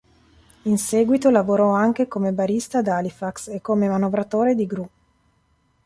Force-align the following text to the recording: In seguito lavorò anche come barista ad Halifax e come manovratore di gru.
In 0.63 0.79
seguito 0.79 1.29
lavorò 1.29 1.73
anche 1.73 2.07
come 2.07 2.31
barista 2.33 2.79
ad 2.79 2.87
Halifax 2.87 3.49
e 3.49 3.61
come 3.61 3.87
manovratore 3.87 4.55
di 4.55 4.65
gru. 4.65 4.89